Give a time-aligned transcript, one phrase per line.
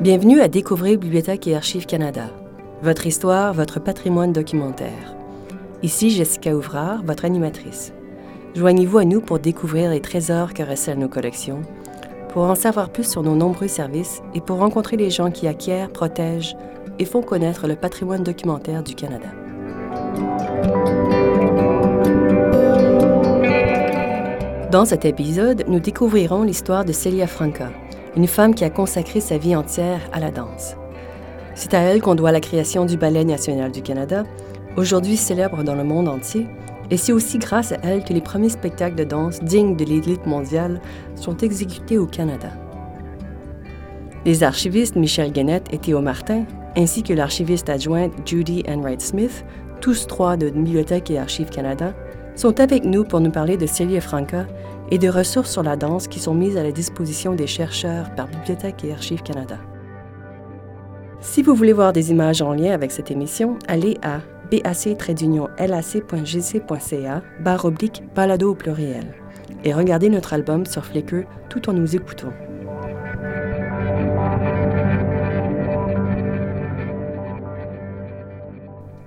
[0.00, 2.30] Bienvenue à Découvrir Bibliothèque et Archives Canada.
[2.80, 5.14] Votre histoire, votre patrimoine documentaire.
[5.82, 7.92] Ici Jessica Ouvrard, votre animatrice.
[8.54, 11.60] Joignez-vous à nous pour découvrir les trésors que recèlent nos collections,
[12.30, 15.90] pour en savoir plus sur nos nombreux services et pour rencontrer les gens qui acquièrent,
[15.90, 16.56] protègent
[16.98, 19.28] et font connaître le patrimoine documentaire du Canada.
[24.70, 27.68] Dans cet épisode, nous découvrirons l'histoire de Celia Franca,
[28.16, 30.76] une femme qui a consacré sa vie entière à la danse.
[31.54, 34.24] C'est à elle qu'on doit la création du Ballet national du Canada,
[34.76, 36.46] aujourd'hui célèbre dans le monde entier,
[36.90, 40.26] et c'est aussi grâce à elle que les premiers spectacles de danse dignes de l'élite
[40.26, 40.80] mondiale
[41.14, 42.48] sont exécutés au Canada.
[44.24, 46.44] Les archivistes Michel Guenette et Théo Martin,
[46.76, 49.44] ainsi que l'archiviste adjointe Judy Enright Smith,
[49.80, 51.94] tous trois de Bibliothèque et Archives Canada,
[52.34, 54.46] sont avec nous pour nous parler de Celia Franca
[54.90, 58.28] et de ressources sur la danse qui sont mises à la disposition des chercheurs par
[58.28, 59.58] Bibliothèque et Archives Canada.
[61.20, 65.52] Si vous voulez voir des images en lien avec cette émission, allez à bac-lac.gc.ca
[67.40, 69.14] barre oblique balado au pluriel
[69.64, 72.32] et regardez notre album sur Flickr tout en nous écoutant.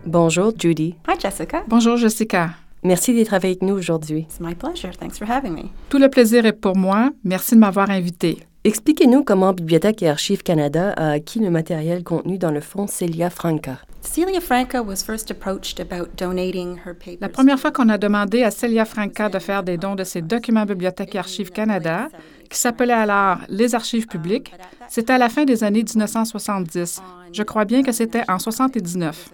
[0.06, 0.96] Bonjour Judy.
[1.08, 1.64] Hi Jessica.
[1.68, 2.52] Bonjour Jessica.
[2.84, 4.28] Merci d'être avec nous aujourd'hui.
[4.30, 4.92] It's my pleasure.
[4.98, 5.70] Thanks for having me.
[5.90, 7.12] Tout le plaisir est pour moi.
[7.24, 8.40] Merci de m'avoir invité.
[8.66, 13.30] Expliquez-nous comment Bibliothèque et Archives Canada a acquis le matériel contenu dans le fonds Celia
[13.30, 13.78] Franca.
[14.02, 17.18] Celia Franca was first approached about donating her papers.
[17.22, 20.22] La première fois qu'on a demandé à Celia Franca de faire des dons de ses
[20.22, 22.10] documents Bibliothèque et Archives Canada,
[22.50, 24.54] qui s'appelait alors les Archives publiques,
[24.90, 27.02] c'était à la fin des années 1970.
[27.32, 29.30] Je crois bien que c'était en 79.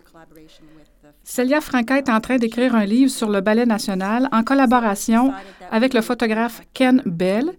[1.30, 5.32] Celia Franca est en train d'écrire un livre sur le ballet national en collaboration
[5.70, 7.52] avec le photographe Ken Bell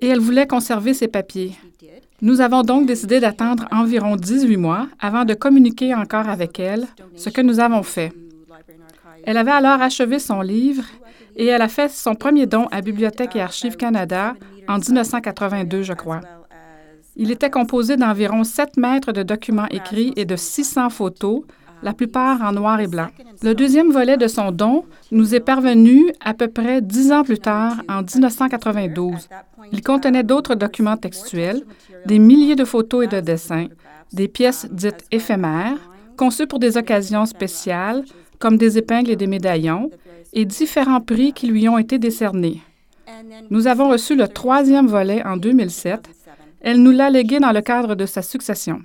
[0.00, 1.58] et elle voulait conserver ses papiers.
[2.22, 6.86] Nous avons donc décidé d'attendre environ 18 mois avant de communiquer encore avec elle,
[7.16, 8.12] ce que nous avons fait.
[9.24, 10.84] Elle avait alors achevé son livre
[11.34, 14.36] et elle a fait son premier don à Bibliothèque et Archives Canada
[14.68, 16.20] en 1982, je crois.
[17.16, 21.42] Il était composé d'environ 7 mètres de documents écrits et de 600 photos,
[21.82, 23.08] la plupart en noir et blanc.
[23.42, 27.38] Le deuxième volet de son don nous est parvenu à peu près dix ans plus
[27.38, 29.28] tard, en 1992.
[29.72, 31.62] Il contenait d'autres documents textuels,
[32.06, 33.66] des milliers de photos et de dessins,
[34.12, 35.78] des pièces dites éphémères,
[36.16, 38.04] conçues pour des occasions spéciales,
[38.38, 39.90] comme des épingles et des médaillons,
[40.32, 42.60] et différents prix qui lui ont été décernés.
[43.50, 46.10] Nous avons reçu le troisième volet en 2007.
[46.60, 48.80] Elle nous l'a légué dans le cadre de sa succession.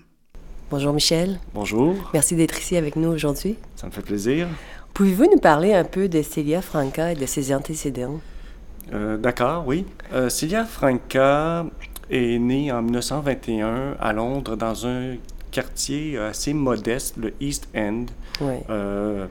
[0.71, 1.39] Bonjour Michel.
[1.53, 2.09] Bonjour.
[2.13, 3.57] Merci d'être ici avec nous aujourd'hui.
[3.75, 4.47] Ça me fait plaisir.
[4.93, 8.19] Pouvez-vous nous parler un peu de Celia Franca et de ses antécédents?
[8.93, 9.85] Euh, D'accord, oui.
[10.13, 11.65] Euh, Celia Franca
[12.09, 15.15] est née en 1921 à Londres dans un
[15.51, 18.05] quartier assez modeste, le East End,
[18.39, 18.55] Oui.
[18.69, 19.27] euh,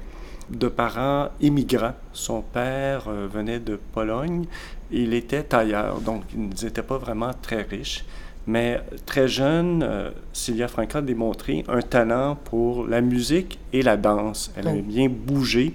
[0.51, 1.95] de parents immigrants.
[2.13, 4.45] Son père euh, venait de Pologne.
[4.91, 8.05] Il était tailleur, donc ils n'étaient pas vraiment très riches.
[8.51, 13.97] Mais très jeune, euh, Celia Franca a démontré un talent pour la musique et la
[13.97, 14.51] danse.
[14.57, 15.73] Elle aimait bien bouger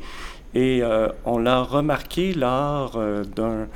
[0.53, 3.67] et euh, on l'a remarqué lors euh, d'un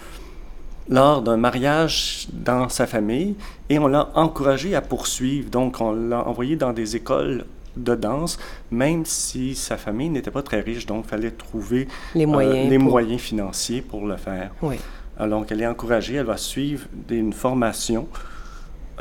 [0.90, 3.36] lors d'un mariage dans sa famille
[3.70, 5.50] et on l'a encouragé à poursuivre.
[5.50, 7.46] Donc on l'a envoyé dans des écoles
[7.78, 8.38] de danse,
[8.72, 12.70] même si sa famille n'était pas très riche, donc il fallait trouver Les euh, moyens.
[12.70, 14.52] les pour- moyens financiers pour le faire.
[14.62, 14.76] Oui.
[15.18, 18.08] Alors, donc, elle est encouragée, elle va suivre des- une formation.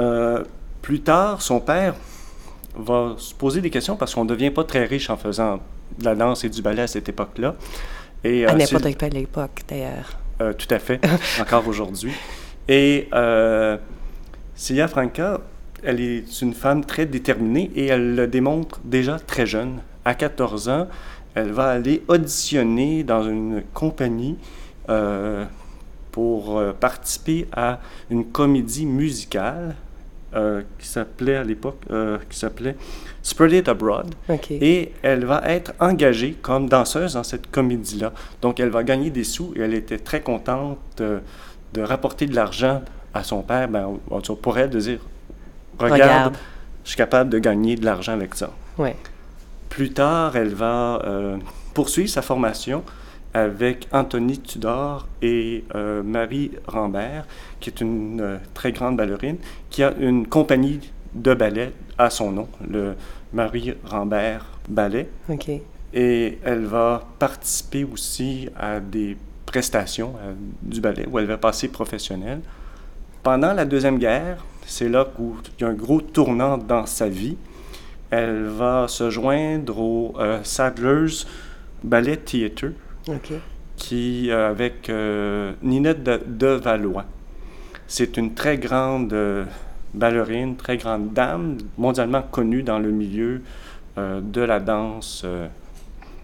[0.00, 0.44] Euh,
[0.82, 1.94] plus tard, son père
[2.76, 5.60] va se poser des questions parce qu'on ne devient pas très riche en faisant
[5.98, 7.56] de la danse et du ballet à cette époque-là.
[8.24, 10.16] Et, À euh, n'importe c'est- quelle époque, d'ailleurs.
[10.40, 11.00] euh, tout à fait,
[11.40, 12.12] encore aujourd'hui.
[12.68, 13.76] Et euh,
[14.54, 15.40] Celia Franca,
[15.82, 19.80] elle est une femme très déterminée et elle le démontre déjà très jeune.
[20.04, 20.86] À 14 ans,
[21.34, 24.36] elle va aller auditionner dans une compagnie
[24.88, 25.44] euh,
[26.12, 27.78] pour participer à
[28.10, 29.76] une comédie musicale
[30.34, 32.76] euh, qui s'appelait à l'époque, euh, qui s'appelait
[33.22, 34.14] Spread It Abroad.
[34.60, 38.12] Et elle va être engagée comme danseuse dans cette comédie-là.
[38.42, 41.20] Donc, elle va gagner des sous et elle était très contente de,
[41.74, 42.82] de rapporter de l'argent
[43.14, 43.68] à son père.
[43.68, 45.00] Ben, on- on pourrait de dire
[45.78, 46.36] Regarde, Regarde.
[46.84, 48.50] je suis capable de gagner de l'argent avec ça.
[49.68, 51.36] Plus tard, elle va euh,
[51.74, 52.82] poursuivre sa formation
[53.38, 57.24] avec Anthony Tudor et euh, Marie Rambert,
[57.60, 59.36] qui est une euh, très grande ballerine,
[59.70, 60.80] qui a une compagnie
[61.14, 62.94] de ballet à son nom, le
[63.32, 65.08] Marie Rambert Ballet.
[65.28, 65.50] OK.
[65.94, 71.68] Et elle va participer aussi à des prestations euh, du ballet où elle va passer
[71.68, 72.40] professionnelle.
[73.22, 77.08] Pendant la Deuxième Guerre, C'est là où il y a un gros tournant dans sa
[77.08, 77.38] vie.
[78.10, 81.26] Elle va se joindre au Sadler's
[81.82, 82.72] Ballet Theatre,
[83.76, 87.04] qui, euh, avec euh, Ninette de, de, Valois.
[87.86, 89.14] C'est une très grande
[89.94, 93.40] ballerine, très grande dame, mondialement connue dans le milieu
[93.96, 95.24] de la danse.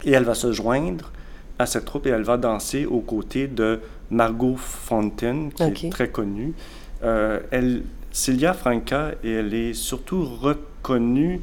[0.04, 1.10] et elle va se joindre
[1.58, 6.08] à cette troupe et elle va danser aux côtés de Margot Fontaine, qui est très
[6.10, 6.52] connue.
[7.00, 11.40] elle, Celia Franca, elle est surtout reconnue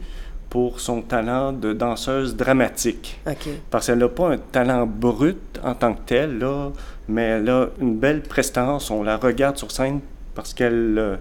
[0.52, 3.22] pour son talent de danseuse dramatique.
[3.70, 6.72] Parce qu'elle n'a pas un talent brut en tant que tel, là,
[7.08, 8.92] mais elle a une belle prestance.
[8.92, 10.02] On la regarde sur scène
[10.36, 10.98] parce qu'elle...
[11.00, 11.16] Euh,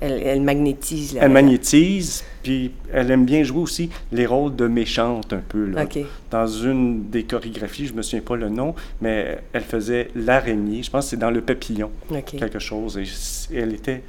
[0.00, 1.16] elle, magnétise.
[1.18, 5.64] elle magnétise, puis elle aime bien jouer aussi les rôles de méchante un peu.
[5.64, 5.86] Là.
[6.30, 10.82] Dans une des chorégraphies, je ne me souviens pas le nom, mais elle faisait l'araignée.
[10.82, 11.90] Je pense que c'est dans Le Papillon,
[12.26, 12.98] quelque chose.
[12.98, 14.02] Et elle était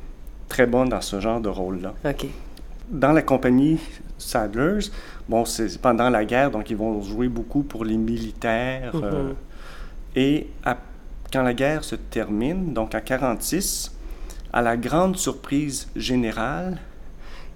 [0.50, 1.94] très bonne dans ce genre de rôle-là.
[2.90, 3.80] Dans la compagnie
[4.18, 4.90] Sadlers.
[5.28, 8.92] Bon, c'est pendant la guerre, donc ils vont jouer beaucoup pour les militaires.
[8.96, 9.36] Euh, mhm.
[10.16, 10.48] et
[11.32, 13.92] quand la guerre se termine, donc en 1946,
[14.54, 16.78] à la grande surprise générale,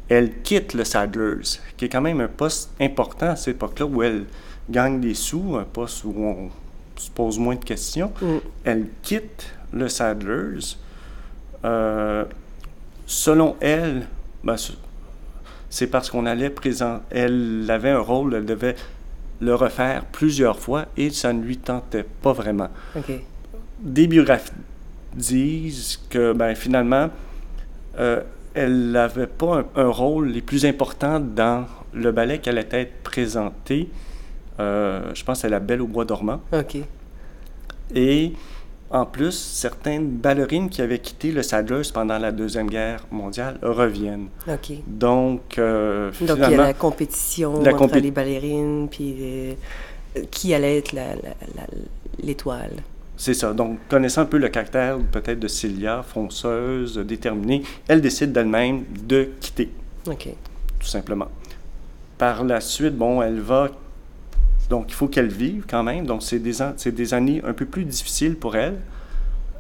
[0.09, 4.03] elle quitte le Sadlers, qui est quand même un poste important à cette époque-là où
[4.03, 4.25] elle
[4.69, 6.49] gagne des sous, un poste où on
[6.97, 8.11] se pose moins de questions.
[8.21, 8.37] Mm.
[8.65, 10.77] Elle quitte le Sadlers.
[11.63, 12.25] Euh,
[13.05, 14.07] selon elle,
[14.43, 14.55] ben,
[15.69, 17.03] c'est parce qu'on allait présenter.
[17.11, 18.75] Elle avait un rôle, elle devait
[19.41, 22.69] le refaire plusieurs fois et ça ne lui tentait pas vraiment.
[23.79, 24.51] Des biographies
[25.15, 27.09] disent que ben, finalement,
[27.99, 28.21] euh,
[28.53, 33.89] elle n'avait pas un, rôle les plus importants dans le ballet qu'elle allait être présentée.
[34.59, 36.41] Euh, je pense à La Belle au bois dormant.
[36.51, 36.77] OK.
[37.95, 38.33] Et
[38.91, 44.29] en plus, certaines ballerines qui avaient quitté le Sadler's pendant la Deuxième Guerre mondiale reviennent.
[44.47, 44.71] OK.
[44.87, 49.53] Donc, euh, Donc, il y a la compétition entre les ballerines, puis euh,
[50.31, 50.95] qui allait être
[52.21, 52.71] l'étoile.
[53.15, 53.53] C'est ça.
[53.53, 59.29] Donc, connaissant un peu le caractère peut-être de Cilia, fonceuse, déterminée, elle décide d'elle-même de
[59.39, 59.69] quitter.
[60.07, 60.29] OK.
[60.79, 61.27] Tout simplement.
[62.17, 63.69] Par la suite, bon, elle va
[64.69, 66.05] donc, il faut qu'elle vive quand même.
[66.05, 66.57] Donc, c'est des,
[66.91, 68.77] des années un peu plus difficiles pour elle,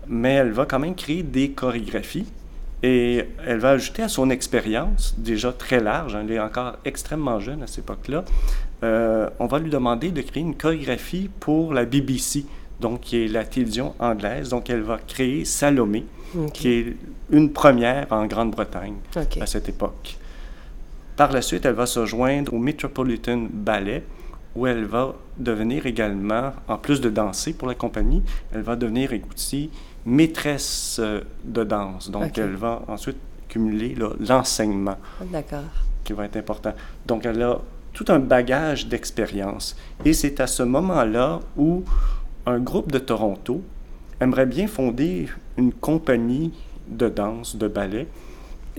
[0.07, 2.27] mais elle va quand même créer des chorégraphies
[2.81, 7.39] et elle va ajouter à son expérience, déjà très large, hein, elle est encore extrêmement
[7.39, 8.23] jeune à cette époque-là,
[8.83, 12.45] euh, on va lui demander de créer une chorégraphie pour la BBC,
[12.79, 14.49] donc qui est la télévision anglaise.
[14.49, 16.05] Donc, elle va créer Salomé,
[16.53, 16.95] qui est
[17.31, 18.95] une première en Grande-Bretagne
[19.41, 20.17] à cette époque.
[21.17, 24.05] Par la suite, elle va se joindre au Metropolitan Ballet,
[24.59, 28.21] où elle va devenir également, en plus de danser pour la compagnie,
[28.53, 29.69] elle va devenir aussi
[30.05, 32.09] maîtresse euh, de danse.
[32.11, 33.17] Donc, elle va ensuite
[33.47, 34.97] cumuler l'enseignement.
[35.31, 35.71] D'accord.
[36.03, 36.73] Qui va être important.
[37.05, 37.59] Donc, elle a
[37.93, 39.77] tout un bagage d'expérience.
[40.03, 41.83] Et c'est à ce moment-là où
[42.45, 43.61] un groupe de Toronto
[44.19, 46.51] aimerait bien fonder une compagnie
[46.89, 48.07] de danse, de ballet,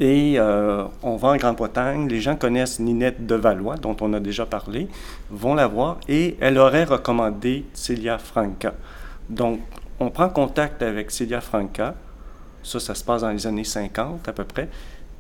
[0.00, 4.20] et euh, on va en Grande-Bretagne, les gens connaissent Ninette de Valois, dont on a
[4.20, 4.88] déjà parlé,
[5.30, 8.72] vont la voir et elle aurait recommandé Celia Franca.
[9.28, 9.60] Donc,
[10.00, 11.94] on prend contact avec Celia Franca,
[12.62, 14.70] ça, ça se passe dans les années 50 à peu près,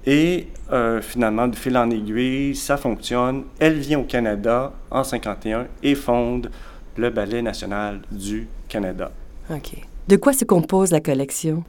[0.06, 3.44] et euh, finalement, de fil en aiguille, ça fonctionne.
[3.58, 6.50] Elle vient au Canada en 51 et fonde
[6.96, 9.10] le Ballet national du Canada.
[9.50, 9.89] OK.
[10.10, 11.62] De quoi se compose la collection?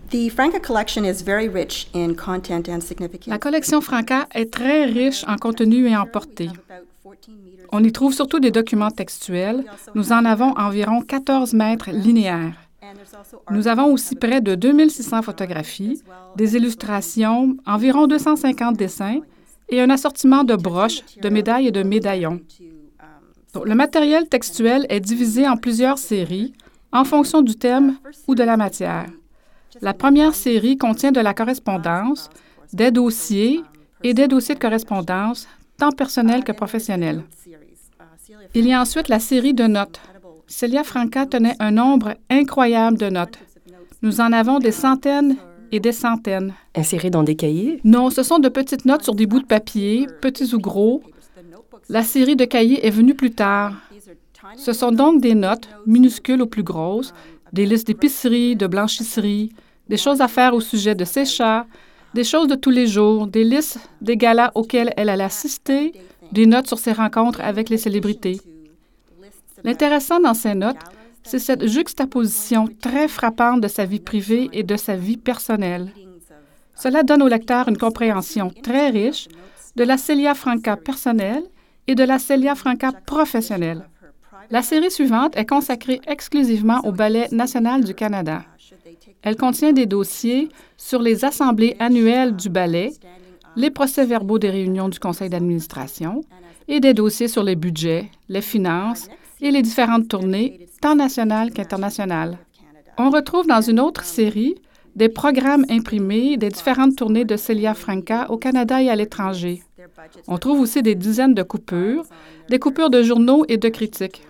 [3.28, 6.50] La collection Franca est très riche en contenu et en portée.
[7.72, 9.64] On y trouve surtout des documents textuels.
[9.94, 12.56] Nous en avons environ 14 mètres linéaires.
[13.52, 16.02] Nous avons aussi près de 2600 photographies,
[16.36, 19.20] des illustrations, environ 250 dessins
[19.70, 22.42] et un assortiment de broches, de médailles et de médaillons.
[23.64, 26.54] le matériel textuel est divisé en plusieurs séries
[26.92, 29.06] en fonction du thème ou de la matière.
[29.82, 32.30] La première série contient de la correspondance,
[32.74, 33.62] des dossiers
[34.04, 37.24] et des dossiers de correspondance, tant personnels que professionnels.
[38.54, 40.00] Il y a ensuite la série de notes.
[40.48, 43.40] Celia Franca tenait un nombre incroyable de notes.
[44.02, 45.38] Nous en avons des centaines
[45.72, 46.54] et des centaines.
[46.76, 47.80] Insérées dans des cahiers?
[47.84, 51.02] Non, ce sont de petites notes sur des bouts de papier, petits ou gros.
[51.88, 53.74] La série de cahiers est venue plus tard.
[54.58, 57.14] Ce sont donc des notes, minuscules ou plus grosses,
[57.54, 59.52] des listes d'épicerie, de blanchisserie,
[59.90, 61.66] des choses à faire au sujet de ses chats,
[62.14, 65.94] des choses de tous les jours, des listes des galas auxquels elle allait assister,
[66.32, 68.40] des notes sur ses rencontres avec les célébrités.
[69.64, 70.78] L'intéressant dans ces notes,
[71.24, 75.92] c'est cette juxtaposition très frappante de sa vie privée et de sa vie personnelle.
[76.76, 79.28] Cela donne au lecteur une compréhension très riche
[79.76, 81.44] de la Celia Franca personnelle
[81.88, 83.88] et de la Celia Franca professionnelle.
[84.50, 88.44] La série suivante est consacrée exclusivement au Ballet national du Canada.
[89.22, 92.94] Elle contient des dossiers sur les assemblées annuelles du ballet,
[93.56, 96.24] les procès-verbaux des réunions du conseil d'administration
[96.68, 99.10] et des dossiers sur les budgets, les finances
[99.42, 102.38] et les différentes tournées, tant nationales qu'internationales.
[102.98, 104.56] On retrouve dans une autre série
[104.96, 109.62] des programmes imprimés des différentes tournées de Celia Franca au Canada et à l'étranger.
[110.28, 112.04] On trouve aussi des dizaines de coupures,
[112.50, 114.22] des coupures de journaux et de critiques.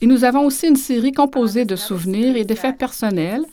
[0.00, 3.44] Et nous avons aussi une série composée de souvenirs et d'effets personnels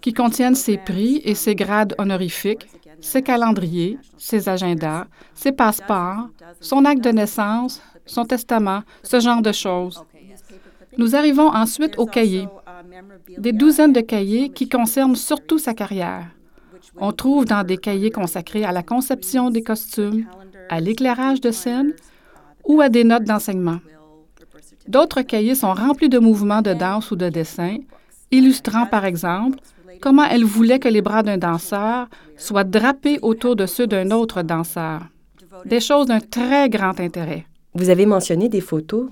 [0.00, 2.66] qui contiennent ses prix et ses grades honorifiques,
[3.00, 6.28] ses calendriers, ses agendas, ses passeports,
[6.60, 10.04] son acte de naissance, son testament, ce genre de choses.
[10.96, 12.48] Nous arrivons ensuite aux cahiers,
[13.38, 16.26] des douzaines de cahiers qui concernent surtout sa carrière.
[16.96, 20.26] On trouve dans des cahiers consacrés à la conception des costumes,
[20.68, 21.94] à l'éclairage de scène
[22.64, 23.80] ou à des notes d'enseignement.
[24.90, 27.76] D'autres cahiers sont remplis de mouvements de danse ou de dessin,
[28.32, 29.60] illustrant par exemple
[30.00, 34.42] comment elle voulait que les bras d'un danseur soient drapés autour de ceux d'un autre
[34.42, 35.02] danseur.
[35.64, 37.46] Des choses d'un très grand intérêt.
[37.72, 39.10] Vous avez mentionné des photos.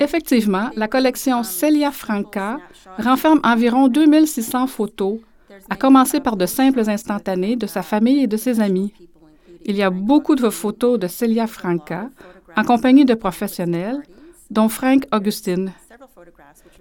[0.00, 2.58] Effectivement, la collection Celia Franca
[2.98, 5.20] renferme environ 2600 photos,
[5.70, 8.92] à commencer par de simples instantanés de sa famille et de ses amis.
[9.64, 12.10] Il y a beaucoup de photos de Celia Franca
[12.56, 14.02] en compagnie de professionnels,
[14.50, 15.72] dont Frank Augustine.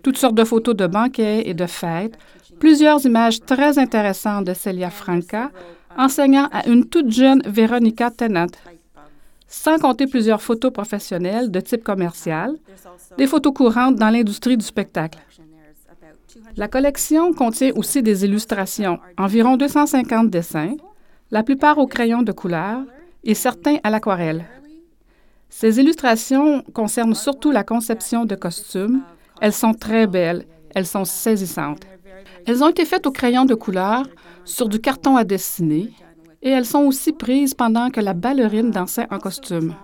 [0.03, 2.17] Toutes sortes de photos de banquets et de fêtes,
[2.60, 5.51] plusieurs images très intéressantes de Celia Franca,
[5.98, 8.48] enseignant à une toute jeune Veronica Tennant,
[9.48, 12.55] sans compter plusieurs photos professionnelles de type commercial,
[13.17, 15.19] des photos courantes dans l'industrie du spectacle.
[16.55, 20.75] La collection contient aussi des illustrations, environ 250 dessins,
[21.31, 22.81] la plupart au crayon de couleur
[23.24, 24.46] et certains à l'aquarelle.
[25.50, 29.01] Ces illustrations concernent surtout la conception de costumes.
[29.41, 31.84] Elles sont très belles, elles sont saisissantes.
[32.46, 34.03] Elles ont été faites au crayon de couleur
[34.46, 35.91] sur du carton à dessiner
[36.41, 39.75] et elles sont aussi prises pendant que la ballerine dansait en costume.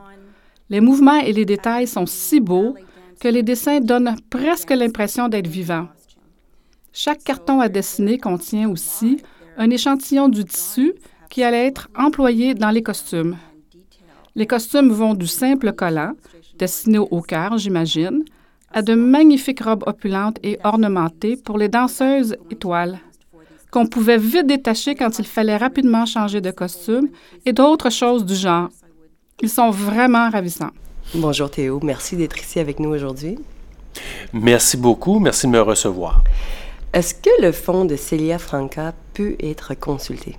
[0.69, 2.75] Les mouvements et les détails sont si beaux
[3.19, 5.87] que les dessins donnent presque l'impression d'être vivants.
[6.91, 9.17] Chaque carton à dessiner contient aussi
[9.57, 10.93] un échantillon du tissu
[11.33, 13.37] qui allait être employé dans les costumes.
[14.35, 16.11] Les costumes vont du simple collant,
[16.59, 18.23] destiné au cœur, j'imagine,
[18.71, 22.99] à de magnifiques robes opulentes et ornementées pour les danseuses étoiles,
[23.71, 27.09] qu'on pouvait vite détacher quand il fallait rapidement changer de costume,
[27.47, 28.69] et d'autres choses du genre.
[29.41, 30.75] Ils sont vraiment ravissants.
[31.15, 33.39] Bonjour Théo, merci d'être ici avec nous aujourd'hui.
[34.33, 36.23] Merci beaucoup, merci de me recevoir.
[36.93, 40.37] Est-ce que le fonds de Celia Franca peut être consulté?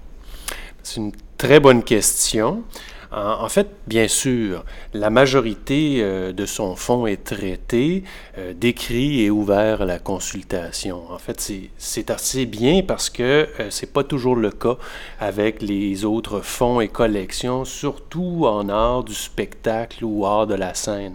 [0.84, 2.62] C'est une très bonne question.
[3.10, 8.02] En fait, bien sûr, la majorité euh, de son fonds est traité,
[8.38, 11.00] euh, décrit et ouvert à la consultation.
[11.10, 14.76] En fait, c'est assez bien parce que euh, ce n'est pas toujours le cas
[15.20, 20.74] avec les autres fonds et collections, surtout en art du spectacle ou art de la
[20.74, 21.14] scène.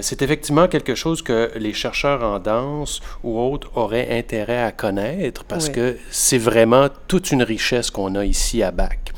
[0.00, 5.44] C'est effectivement quelque chose que les chercheurs en danse ou autres auraient intérêt à connaître
[5.44, 9.12] parce que c'est vraiment toute une richesse qu'on a ici à BAC.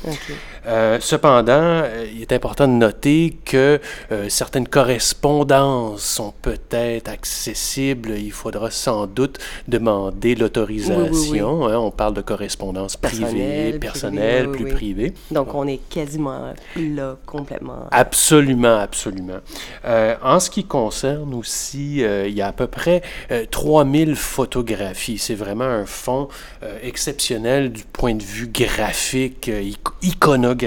[0.65, 3.79] Euh, cependant, euh, il est important de noter que
[4.11, 8.11] euh, certaines correspondances sont peut-être accessibles.
[8.17, 11.67] Il faudra sans doute demander l'autorisation.
[11.67, 11.77] Hein.
[11.77, 15.13] on parle de correspondance privée, personnelle, plus privée.
[15.31, 17.87] Donc, on est quasiment là complètement.
[17.91, 19.39] Absolument, absolument.
[19.85, 23.01] en ce qui concerne aussi, il y a à peu près
[23.51, 25.17] 3000 photographies.
[25.17, 26.27] C'est vraiment un fonds
[26.83, 29.49] exceptionnel du point de vue graphique,
[30.01, 30.58] iconographique.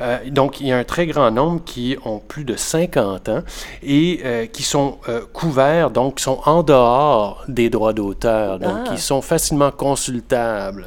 [0.00, 3.42] Euh, donc, il y a un très grand nombre qui ont plus de 50 ans
[3.82, 8.84] et euh, qui sont euh, couverts, donc qui sont en dehors des droits d'auteur, donc
[8.84, 8.98] qui ah.
[8.98, 10.86] sont facilement consultables.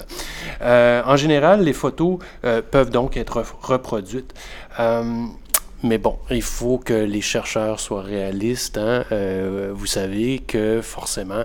[0.62, 2.20] en général, les photos
[2.72, 4.34] peuvent donc être reproduites.
[5.82, 8.78] Mais bon, il faut que les chercheurs soient réalistes.
[8.78, 9.06] Hein.
[9.72, 11.44] vous savez que forcément,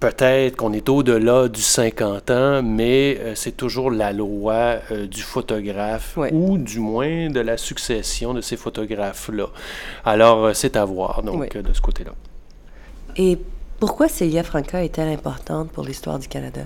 [0.00, 5.22] Peut-être qu'on est au-delà du 50 ans, mais euh, c'est toujours la loi euh, du
[5.22, 9.46] photographe ou du moins de la succession de ces photographes-là.
[10.04, 12.12] Alors, euh, c'est à voir, donc, de ce côté-là.
[13.16, 13.38] Et
[13.80, 16.62] pourquoi Celia Franca est-elle importante pour l'histoire du Canada?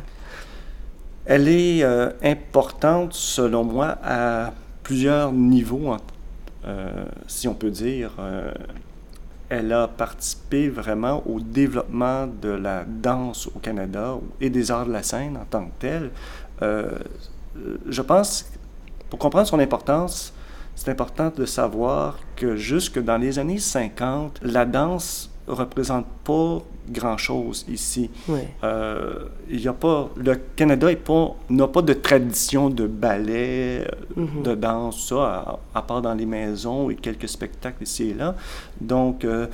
[1.25, 1.85] Elle est
[2.23, 5.97] importante, selon moi, à plusieurs niveaux,
[7.29, 8.11] si on peut dire
[9.53, 14.93] elle a participé vraiment au développement de la danse au Canada et des arts de
[14.93, 16.11] la scène en tant que tel.
[16.63, 16.99] Euh,
[17.87, 18.51] je pense,
[19.11, 20.33] pour comprendre son importance,
[20.75, 27.65] c'est important de savoir que jusque dans les années 50, la danse représente pas grand-chose
[27.69, 28.11] ici.
[28.65, 29.29] Euh,
[29.65, 30.89] a pas, le Canada
[31.51, 33.87] n'a pas de tradition de ballet,
[34.17, 34.43] mm-hmm.
[34.43, 38.35] de danse, ça, à, part dans les maisons et quelques spectacles ici et là.
[38.81, 39.47] Donc, euh,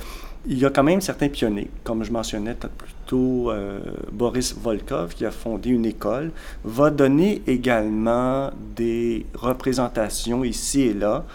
[0.47, 3.79] il y a quand même certains pionniers, comme je mentionnais plus tôt, euh,
[4.11, 6.31] Boris Volkov, qui a fondé une école,
[6.63, 11.25] va donner également des représentations ici et là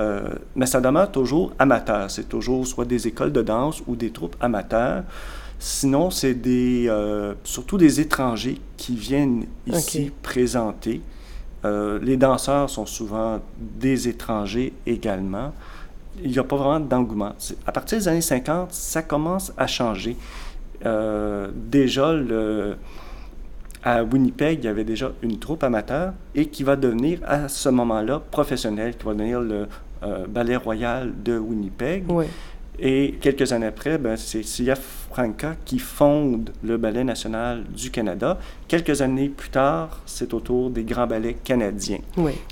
[0.00, 2.10] euh, mais ça demeure toujours amateur.
[2.10, 5.04] C'est toujours soit des écoles de danse ou des troupes amateurs.
[5.60, 11.00] Sinon, c'est des, euh, surtout des étrangers qui viennent ici présenter.
[11.64, 15.52] Euh, les danseurs sont souvent des étrangers également.
[16.24, 17.34] Il n'y a pas vraiment d'engouement.
[17.66, 20.16] À partir des années 50, ça commence à changer.
[20.82, 22.76] déjà, le,
[23.82, 27.68] à Winnipeg, il y avait déjà une troupe amateur et qui va devenir à ce
[27.68, 29.66] moment-là professionnelle, qui va devenir le
[30.02, 32.04] euh, Ballet Royal de Winnipeg.
[32.78, 34.74] Et quelques années après, ben, c'est Sia
[35.10, 38.38] Franca qui fonde le Ballet national du Canada.
[38.68, 41.98] Quelques années plus tard, c'est au tour des grands ballets canadiens.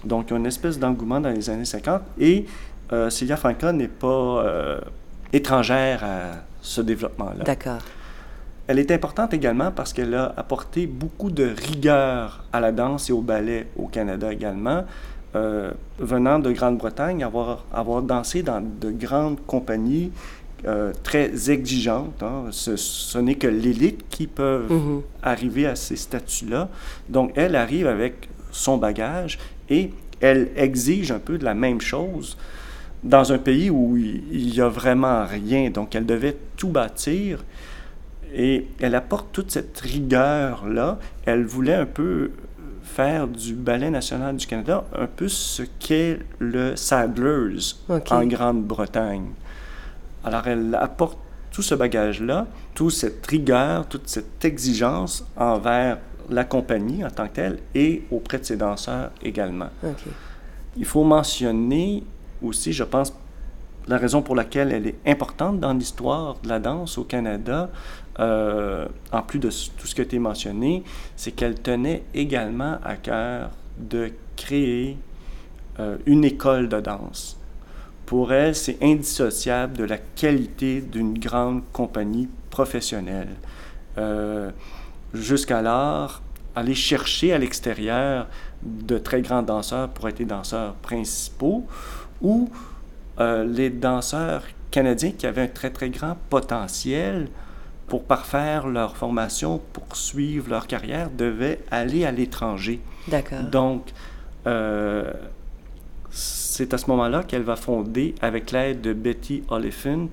[0.04, 2.02] Donc, il y a une espèce d'engouement dans les années 50.
[2.18, 2.46] Et
[2.92, 4.80] euh, Franca n'est pas euh,
[5.32, 6.18] étrangère à
[6.60, 7.44] ce développement-là.
[7.44, 7.80] D'accord.
[8.66, 13.12] Elle est importante également parce qu'elle a apporté beaucoup de rigueur à la danse et
[13.12, 14.84] au ballet au Canada également.
[15.36, 20.10] Euh, venant de Grande-Bretagne, avoir, avoir dansé dans de grandes compagnies
[20.66, 22.22] euh, très exigeantes.
[22.22, 22.46] Hein.
[22.50, 25.00] Ce, n'est que l'élite qui peut mm-hmm.
[25.22, 26.68] arriver à ces statuts-là.
[27.08, 29.38] Donc, elle arrive avec son bagage
[29.70, 32.36] et elle exige un peu de la même chose
[33.04, 35.70] dans un pays où il n'y a vraiment rien.
[35.70, 37.44] Donc, elle devait tout bâtir.
[38.34, 40.98] Et elle apporte toute cette rigueur-là.
[41.24, 42.30] Elle voulait un peu
[42.82, 49.28] faire du Ballet national du Canada un peu ce qu'est le Sadler's en Grande-Bretagne.
[50.24, 51.18] Alors, elle apporte
[51.50, 55.98] tout ce bagage-là, toute cette rigueur, toute cette exigence envers
[56.30, 59.70] la compagnie en tant que telle et auprès de ses danseurs également.
[60.76, 62.04] Il faut mentionner
[62.42, 63.12] aussi, je pense,
[63.88, 67.70] la raison pour laquelle elle est importante dans l'histoire de la danse au Canada,
[68.20, 70.82] euh, en plus de tout ce qui a été mentionné,
[71.16, 74.98] c'est qu'elle tenait également à cœur de créer
[75.80, 77.37] euh, une école de danse.
[78.08, 83.28] Pour elle, c'est indissociable de la qualité d'une grande compagnie professionnelle.
[83.98, 84.50] Euh,
[85.12, 86.22] jusqu'alors,
[86.56, 88.26] aller chercher à l'extérieur
[88.62, 91.66] de très grands danseurs pour être les danseurs principaux
[92.22, 92.50] ou
[93.18, 97.28] les danseurs canadiens qui avaient un très très grand potentiel
[97.88, 102.80] pour parfaire leur formation, poursuivre leur carrière, devaient aller à l'étranger.
[103.08, 103.42] D'accord.
[103.50, 103.86] Donc,
[104.46, 105.10] euh,
[106.58, 110.08] c'est à ce moment-là qu'elle va fonder, avec l'aide de Betty Oliphant,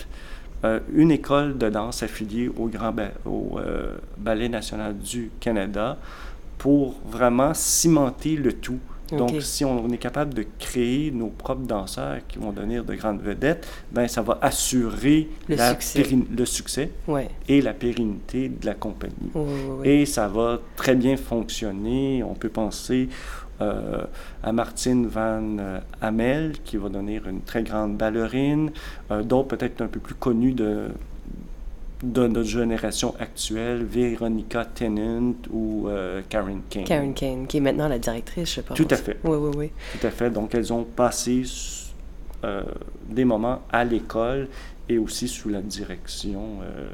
[0.63, 2.93] euh, une école de danse affiliée au, Grand
[3.25, 5.97] au euh, Ballet national du Canada
[6.59, 8.77] pour vraiment cimenter le tout.
[9.11, 13.21] Donc, si on est capable de créer nos propres danseurs qui vont devenir de grandes
[13.21, 16.03] vedettes, ben ça va assurer le succès,
[16.35, 16.91] le succès
[17.47, 19.31] et la pérennité de la compagnie.
[19.83, 22.23] et ça va très bien fonctionner.
[22.23, 23.09] On peut penser
[23.61, 24.03] euh,
[24.43, 25.57] à Martine Van
[26.01, 28.71] Hamel, qui va devenir une très grande ballerine,
[29.11, 30.89] euh, d'autres peut-être un peu plus connus de,
[32.03, 36.83] de notre génération actuelle, Veronica Tennant ou euh, Karen Kane.
[36.83, 38.77] Karen Kane, qui est maintenant la directrice, je pense.
[38.77, 39.17] Tout à fait.
[39.23, 39.71] Oui, oui, oui.
[39.99, 40.29] Tout à fait.
[40.29, 41.43] Donc, elles ont passé
[42.43, 42.63] euh,
[43.09, 44.49] des moments à l'école
[44.89, 46.87] et aussi sous la direction euh,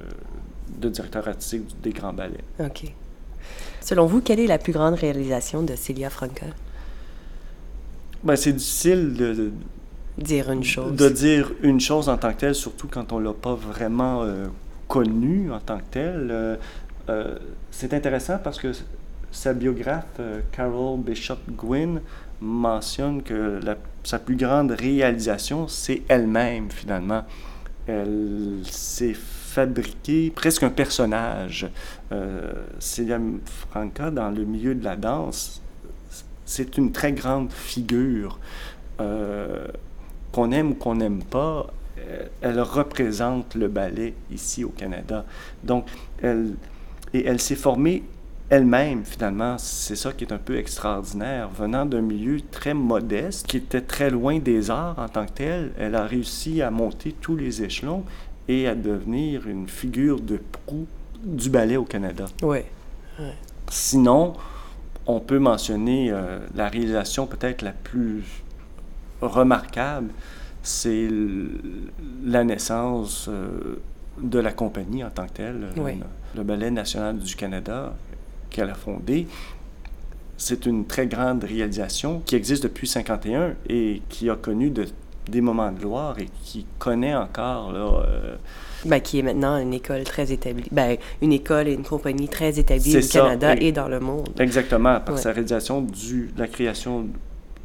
[0.77, 2.43] de directeur artistique des Grands Ballets.
[2.59, 2.93] OK.
[3.81, 6.45] Selon vous, quelle est la plus grande réalisation de Celia Franca?
[8.23, 9.51] Ben, c'est difficile de,
[10.17, 10.95] dire une chose.
[10.95, 14.23] De dire une chose en tant que telle, surtout quand on ne l'a pas vraiment
[14.91, 16.27] connu en tant que tel.
[16.29, 16.55] Euh,
[17.09, 17.37] euh,
[17.71, 18.73] c'est intéressant parce que
[19.31, 22.01] sa biographe, euh, Carol Bishop Gwynn,
[22.41, 23.61] mentionne que
[24.03, 27.23] sa plus grande réalisation, c'est elle-même, finalement.
[27.87, 29.15] Elle s'est
[29.53, 31.69] fabriquée presque un personnage.
[32.79, 33.19] Celia
[33.69, 35.61] Franca, dans le milieu de la danse,
[36.45, 38.39] c'est une très grande figure.
[38.97, 41.67] qu'on aime ou qu'on n'aime pas,
[42.07, 45.25] euh, elle représente le ballet ici au Canada.
[45.63, 45.87] Donc,
[46.21, 46.55] elle,
[47.13, 48.03] et elle s'est formée
[48.49, 51.49] elle-même, finalement, c'est ça qui est un peu extraordinaire.
[51.49, 55.71] Venant d'un milieu très modeste, qui était très loin des arts en tant que tel,
[55.79, 58.03] elle a réussi à monter tous les échelons
[58.47, 60.87] et à devenir une figure de proue
[61.23, 62.25] du ballet au Canada.
[62.41, 62.65] Ouais.
[63.69, 64.33] Sinon,
[65.05, 68.23] on peut mentionner euh, la réalisation peut-être la plus
[69.21, 70.09] remarquable,
[70.63, 71.07] c'est
[72.23, 73.79] la naissance euh,
[74.21, 75.93] de la compagnie en tant que telle, Oui.
[75.95, 77.93] le, le Ballet national du Canada
[78.49, 79.27] qu'elle a fondé.
[80.37, 84.87] C'est une très grande réalisation qui existe depuis 51 et qui a connu de-
[85.31, 88.35] des moments de gloire et qui connaît encore là, euh,
[88.85, 90.67] Ben, qui est maintenant une école très établie.
[90.71, 93.99] Ben, une école et une compagnie très établie au ça, Canada et- et dans le
[93.99, 94.29] monde.
[94.39, 95.21] Exactement, par Ouais.
[95.21, 97.09] sa réalisation du, la création de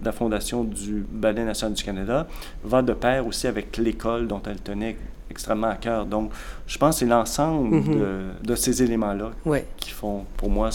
[0.05, 2.27] la fondation du Ballet national du Canada,
[2.65, 4.95] va de pair aussi avec l'école dont elle tenait
[5.31, 6.05] extrêmement à cœur.
[6.05, 6.33] Donc,
[6.67, 7.99] je pense que c'est l'ensemble Mhm.
[7.99, 9.65] de, de ces éléments-là Ouais.
[9.79, 10.69] qui font, pour moi,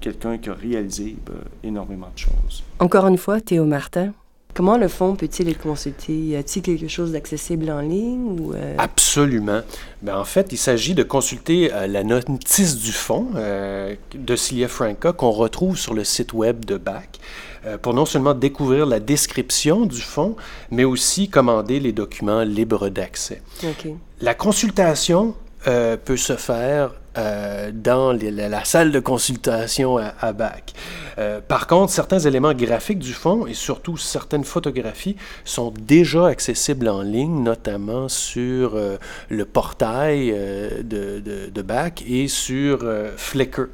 [0.00, 2.62] quelqu'un qui a réalisé ben, énormément de choses.
[2.80, 4.12] Encore une fois, Théo Martin,
[4.54, 6.14] comment le fonds peut-il être consulté?
[6.14, 9.60] Y a-t-il quelque chose d'accessible en ligne ou euh, Absolument.
[10.00, 14.68] Ben, en fait, il s'agit de consulter euh, la notice du fonds euh, de Cilia
[14.68, 17.18] Franca qu'on retrouve sur le site web de BAC
[17.80, 20.36] pour non seulement découvrir la description du fonds,
[20.70, 23.40] mais aussi commander les documents libres d'accès.
[24.20, 30.74] La consultation peut se faire euh, dans la, salle de consultation à, à BAC.
[31.18, 36.88] Euh, par contre, certains éléments graphiques du fond et surtout certaines photographies sont déjà accessibles
[36.88, 38.96] en ligne, notamment sur euh,
[39.28, 42.84] le portail euh, de, de, de BAC et sur
[43.16, 43.68] Flickr.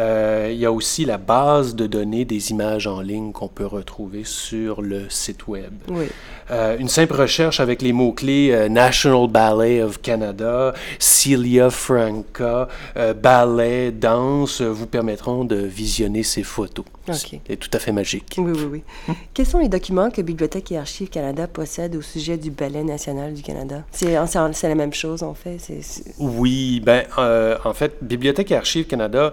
[0.00, 3.66] Euh, il y a aussi la base de données des images en ligne qu'on peut
[3.66, 5.72] retrouver sur le site web.
[5.88, 6.06] Oui.
[6.50, 12.68] Euh, une simple recherche avec les mots-clés euh, National Ballet of Canada, Celia Franca,
[13.22, 16.84] ballet, danse, vous permettront de visionner ces photos.
[17.08, 17.40] Ok.
[17.46, 18.36] C'est tout à fait magique.
[18.38, 19.14] Oui, oui, oui.
[19.34, 23.34] Quels sont les documents que Bibliothèque et Archives Canada possède au sujet du Ballet national
[23.34, 23.84] du Canada?
[23.90, 25.58] C'est la même chose, en fait.
[26.18, 29.32] Oui, ben, euh, en fait, Bibliothèque et Archives Canada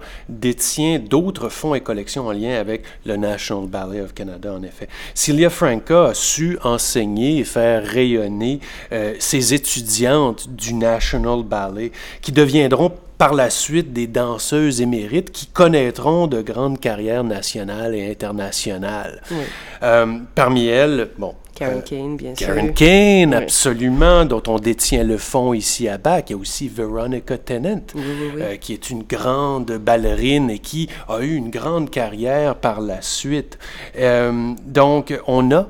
[0.57, 4.87] détient d'autres fonds et collections en lien avec le National Ballet of Canada, en effet.
[5.13, 8.59] Celia Franca a su enseigner et faire rayonner
[8.91, 11.91] euh, ses étudiantes du National Ballet,
[12.21, 18.09] qui deviendront par la suite des danseuses émérites qui connaîtront de grandes carrières nationales et
[18.09, 19.21] internationales.
[19.29, 19.37] Oui.
[19.83, 22.47] Euh, parmi elles, bon, Karen euh, Kane, bien sûr.
[22.47, 23.43] Karen Kane, Oui.
[23.43, 26.29] absolument, dont on détient le fond ici à Bac.
[26.29, 28.41] Il y a aussi Veronica Tennant, Oui, oui, oui.
[28.43, 33.01] euh, qui est une grande ballerine et qui a eu une grande carrière par la
[33.01, 33.57] suite.
[33.97, 35.67] Euh, donc, on a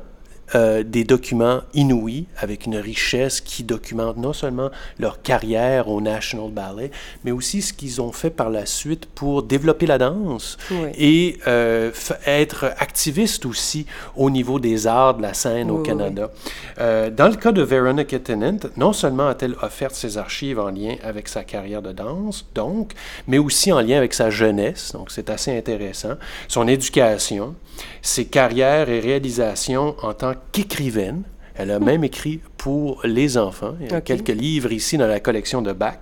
[0.55, 6.51] euh, des documents inouïs avec une richesse qui documente non seulement leur carrière au National
[6.51, 6.91] Ballet,
[7.25, 10.89] mais aussi ce qu'ils ont fait par la suite pour développer la danse Oui.
[10.97, 11.91] et euh,
[12.25, 16.31] être activiste aussi au niveau des arts de la scène au oui, Canada.
[16.79, 20.95] Euh, dans le cas de Veronica Tennant, non seulement a-t-elle offert ses archives en lien
[21.03, 22.93] avec sa carrière de danse, donc,
[23.27, 26.15] mais aussi en lien avec sa jeunesse, donc c'est assez intéressant,
[26.47, 27.55] son éducation,
[28.01, 31.23] ses carrières et réalisations en tant qu'écrivaine.
[31.59, 33.73] Elle a même écrit pour les enfants.
[33.81, 36.01] Il y a quelques livres ici dans la collection de Bach.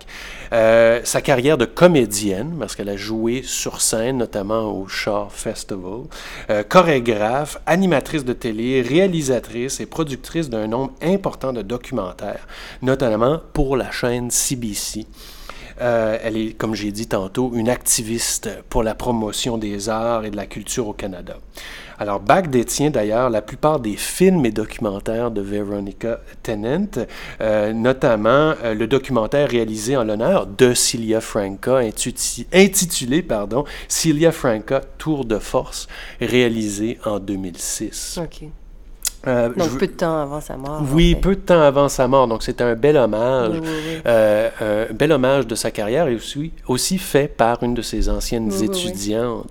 [0.52, 6.02] Euh, sa carrière de comédienne, parce qu'elle a joué sur scène, notamment au Shaw Festival.
[6.50, 12.48] Euh, chorégraphe, animatrice de télé, réalisatrice et productrice d'un nombre important de documentaires,
[12.82, 15.06] notamment pour la chaîne CBC.
[15.82, 20.32] Euh, elle est, comme j'ai dit tantôt, une activiste pour la promotion des arts et
[20.32, 21.38] de la culture au Canada.
[21.98, 27.06] Alors, Bach détient d'ailleurs la plupart des films et documentaires de Veronica Tennant,
[27.40, 31.80] euh, notamment euh, le documentaire réalisé en l'honneur de Celia Franca,
[32.54, 35.88] intitulé pardon, Celia Franca Tour de force,
[36.20, 38.20] réalisé en 2006.
[38.22, 38.50] OK.
[39.28, 40.82] Euh, Donc, je- peu de temps avant sa mort.
[40.82, 41.20] en oui, fait.
[41.22, 43.52] peu de temps avant sa mort, donc c'est un bel hommage.
[43.54, 43.98] Oui, oui, oui.
[44.06, 48.08] Euh, un bel hommage de sa carrière et aussi, aussi fait par une de ses
[48.10, 49.50] anciennes étudiantes.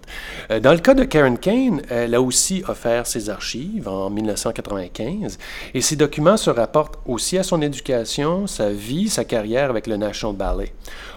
[0.51, 5.39] Euh, dans le cas de Karen Kane, elle a aussi offert ses archives en 1995
[5.75, 9.97] et ces documents se rapportent aussi à son éducation, sa vie, sa carrière avec le
[9.97, 10.73] National Ballet.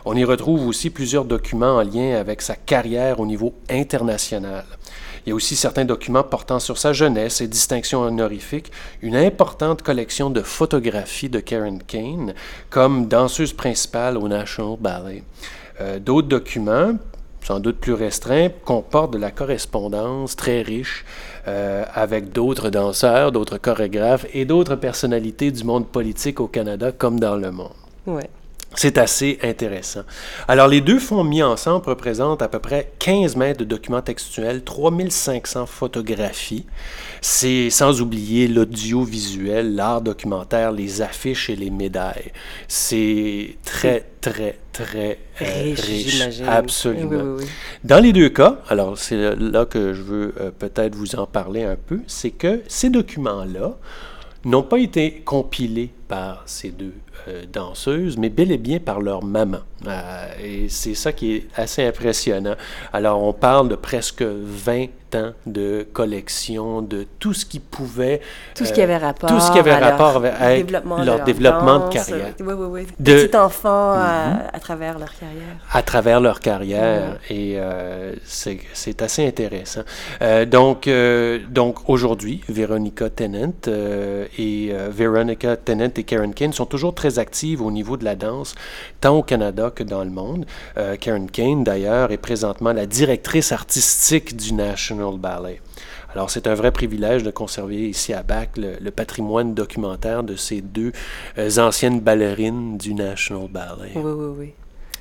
[0.06, 4.63] On y retrouve aussi plusieurs documents en lien avec sa carrière au niveau international.
[5.28, 9.82] Il y a aussi certains documents portant sur sa jeunesse et distinctions honorifiques, une importante
[9.82, 12.34] collection de photographies de Karen Kane
[12.70, 15.24] comme danseuse principale au National Ballet.
[15.82, 16.94] Euh, D'autres documents,
[17.44, 21.04] sans doute plus restreints, comportent de la correspondance très riche
[21.50, 27.20] euh, avec d'autres danseurs, d'autres chorégraphes et d'autres personnalités du monde politique au Canada comme
[27.20, 27.76] dans le monde.
[28.76, 30.02] C'est assez intéressant.
[30.48, 34.64] Alors, les deux fonds mis ensemble représentent à peu près 15 mètres de documents textuels,
[34.64, 36.66] 3500 photographies.
[37.22, 42.32] C'est sans oublier l'audiovisuel, l'art documentaire, les affiches et les médailles.
[42.68, 46.22] C'est très, très, très euh, riche.
[46.48, 47.38] Absolument.
[47.84, 51.64] Dans les deux cas, alors c'est là que je veux euh, peut-être vous en parler
[51.64, 53.76] un peu, c'est que ces documents-là
[54.46, 56.93] n'ont pas été compilés par ces deux
[57.28, 59.60] euh, danseuses, mais bel et bien par leur maman.
[59.86, 62.56] Euh, et c'est ça qui est assez impressionnant.
[62.93, 68.22] Alors, on parle de presque 20 ans de collection de tout ce qui pouvait...
[68.56, 72.34] Tout ce qui avait rapport, tout ce qui avait rapport avec, leur développement de, carrière.
[72.39, 72.88] Oui, oui, oui.
[73.00, 74.39] De, Petits enfants mhm.
[74.54, 75.56] à, travers leur carrière.
[75.72, 77.17] À travers leur carrière.
[77.30, 79.82] Et euh, c'est assez intéressant.
[80.48, 80.89] donc,
[81.50, 83.54] donc aujourd'hui, Veronica Tennant
[84.38, 88.56] et Veronica Tennant et Karen Kane sont toujours très actives au niveau de la danse,
[89.02, 90.46] tant au Canada que dans le monde.
[90.78, 95.62] Euh, Karen Kane, d'ailleurs, est présentement la directrice artistique du National Ballet.
[96.14, 100.62] Alors, c'est un vrai privilège de conserver ici à Bac le, patrimoine documentaire de ces
[100.62, 100.92] deux
[101.38, 103.92] euh, anciennes ballerines du National Ballet.
[103.96, 104.54] Oui, oui, oui.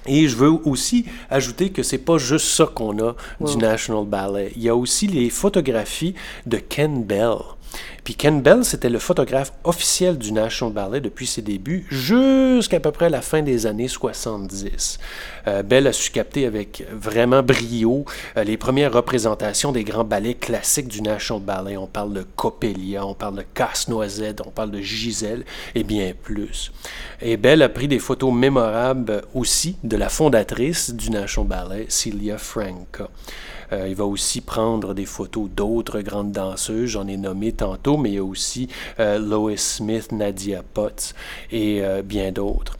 [0.06, 4.52] Et je veux aussi ajouter que c'est pas juste ça qu'on a du National Ballet.
[4.56, 6.14] Il y a aussi les photographies
[6.46, 7.38] de Ken Bell.
[8.04, 12.92] Puis Ken Bell, c'était le photographe officiel du National Ballet depuis ses débuts jusqu'à peu
[12.92, 14.98] près la fin des années 70.
[15.48, 18.04] Euh, Bell a su capter avec vraiment brio
[18.36, 21.76] euh, les premières représentations des grands ballets classiques du National Ballet.
[21.76, 26.72] On parle de Coppelia, on parle de Casse-Noisette, on parle de Gisèle et bien plus.
[27.20, 32.38] Et Bell a pris des photos mémorables aussi de la fondatrice du National Ballet, Celia
[32.38, 33.08] Franca.
[33.72, 38.10] Euh, il va aussi prendre des photos d'autres grandes danseuses, j'en ai nommé tantôt, mais
[38.10, 38.68] il y a aussi
[39.00, 41.14] euh, Lois Smith, Nadia Potts
[41.50, 42.76] et euh, bien d'autres.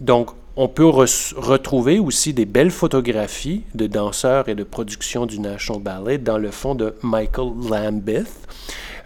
[0.00, 0.30] donc,
[0.60, 6.18] on peut retrouver aussi des belles photographies de danseurs et de production du National Ballet
[6.18, 8.26] dans le fond de Michael Lambeth.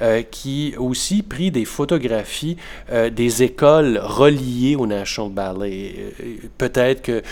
[0.03, 2.57] Euh, qui aussi pris des photographies
[2.91, 5.95] euh, des écoles reliées au National Ballet.
[6.21, 7.23] Euh, peut-être que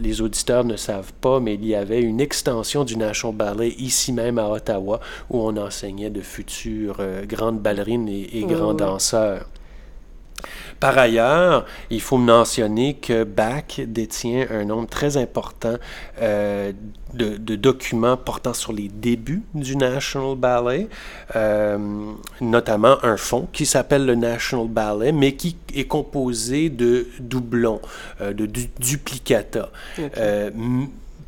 [0.00, 4.12] les auditeurs ne savent pas, mais il y avait une extension du National Ballet ici
[4.12, 9.48] même à Ottawa où on enseignait de futures grandes ballerines et, grands danseurs.
[10.80, 15.76] Par ailleurs, il faut mentionner que Bach détient un nombre très important
[16.20, 16.72] euh,
[17.14, 20.88] de, documents portant sur les débuts du National Ballet,
[21.36, 21.78] euh,
[22.40, 27.80] notamment un fonds qui s'appelle le National Ballet, mais qui est composé de doublons,
[28.20, 28.46] euh, de
[28.78, 29.70] duplicata.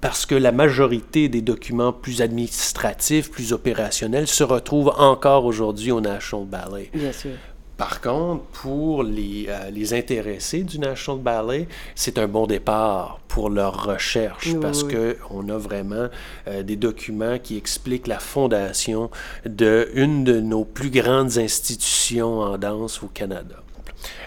[0.01, 6.01] parce que la majorité des documents plus administratifs, plus opérationnels, se retrouvent encore aujourd'hui au
[6.01, 6.91] National Ballet.
[6.93, 7.31] Bien sûr.
[7.77, 13.51] Par contre, pour les, euh, les, intéressés du National Ballet, c'est un bon départ pour
[13.51, 16.09] leur recherche parce qu'on a vraiment
[16.49, 19.11] euh, des documents qui expliquent la fondation
[19.45, 23.57] d'une de nos plus grandes institutions en danse au Canada.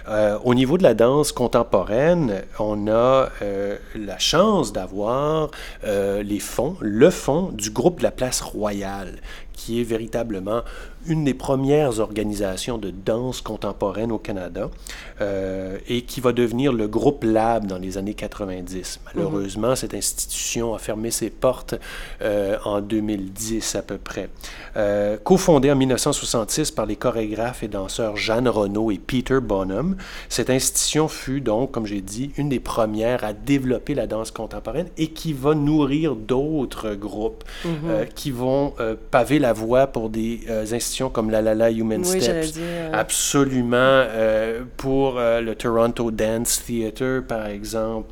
[0.07, 3.29] Euh, au niveau de la danse contemporaine, on a
[3.95, 5.49] la chance d'avoir
[5.83, 9.19] les fonds, le fonds du groupe de la Place Royale,
[9.60, 10.62] qui est véritablement
[11.06, 14.69] une des premières organisations de danse contemporaine au Canada
[15.22, 19.02] euh, et qui va devenir le groupe Lab dans les années 90.
[19.13, 21.76] Malheureusement, cette institution a fermé ses portes
[22.22, 24.30] euh, en 2010 à peu près.
[24.78, 29.98] Euh, cofondée en 1966 par les chorégraphes et danseurs Jeanne Renaud et Peter Bonham,
[30.30, 34.88] cette institution fut donc, comme j'ai dit, une des premières à développer la danse contemporaine
[34.98, 38.08] et qui va nourrir d'autres groupes mhm.
[38.15, 38.74] qui vont
[39.12, 42.59] paver la voie pour des institutions comme la La La Human Steps.
[42.93, 43.77] Absolument.
[43.79, 48.09] Euh, pour euh, le Toronto Dance Theatre, par exemple.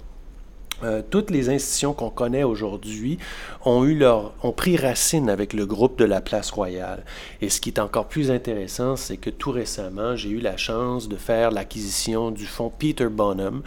[0.84, 3.18] Euh, toutes les institutions qu'on connaît aujourd'hui
[3.66, 7.04] ont eu leur, ont pris racine avec le groupe de la Place Royale.
[7.42, 11.10] Et ce qui est encore plus intéressant, c'est que tout récemment, j'ai eu la chance
[11.10, 13.64] de faire l'acquisition du fonds Peter Bonham,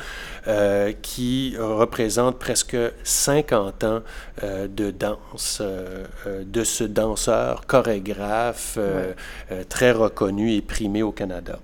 [0.47, 4.01] euh, qui représente presque 50 ans
[4.43, 5.63] euh, de danse
[6.27, 8.79] de ce danseur chorégraphe
[9.69, 11.59] très reconnu et primé au Canada.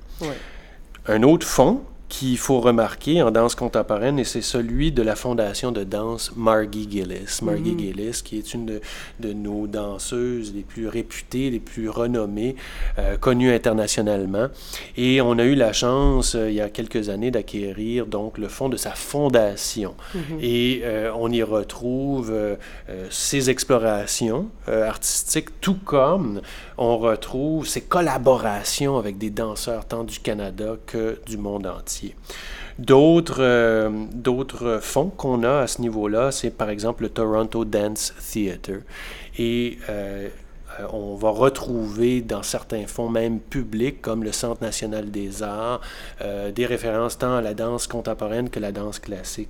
[1.07, 5.73] Un autre fonds qu'il faut remarquer en danse contemporaine, et c'est celui de la fondation
[5.73, 7.41] de danse Margie Gillis.
[7.43, 7.79] Margie mm.
[7.79, 12.57] Gillis, qui est une de, nos danseuses les plus réputées, les plus renommées,
[12.99, 14.49] euh, connues internationalement.
[14.97, 18.49] Et on a eu la chance, euh, il y a quelques années, d'acquérir donc le
[18.49, 19.95] fonds de sa fondation.
[20.15, 20.41] Mm-hmm.
[20.41, 22.33] Et euh, on y retrouve
[23.11, 26.41] ses explorations artistiques, tout comme
[26.79, 31.96] on retrouve ses collaborations avec des danseurs tant du Canada que du monde entier.
[32.79, 38.13] D'autres, euh, d'autres fonds qu'on a à ce niveau-là, c'est par exemple le Toronto Dance
[38.33, 38.83] Theatre.
[39.39, 40.29] Et euh,
[40.93, 45.81] on va retrouver dans certains fonds même publics, comme le Centre national des arts,
[46.55, 49.49] des références tant à la danse contemporaine que la danse classique.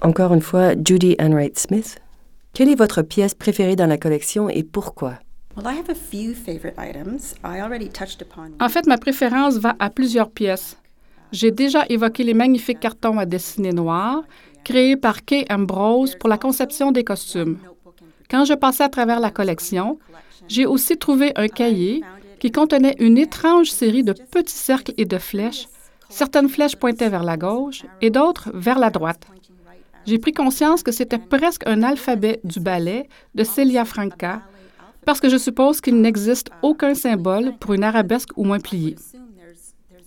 [0.00, 2.00] Encore une fois, Judy Anwright Smith.
[2.52, 5.18] Quelle est votre pièce préférée dans la collection et pourquoi?
[8.60, 10.76] En fait, ma préférence va à plusieurs pièces.
[11.32, 14.22] J'ai déjà évoqué les magnifiques cartons à dessiner noirs
[14.64, 17.58] créés par Kay Ambrose pour la conception des costumes.
[18.28, 19.98] Quand je passais à travers la collection,
[20.48, 22.02] j'ai aussi trouvé un cahier
[22.40, 25.68] qui contenait une étrange série de petits cercles et de flèches.
[26.08, 29.26] Certaines flèches pointaient vers la gauche et d'autres vers la droite.
[30.06, 34.42] J'ai pris conscience que c'était presque un alphabet du ballet de Celia Franca,
[35.04, 38.96] parce que je suppose qu'il n'existe aucun symbole pour une arabesque ou moins pliée.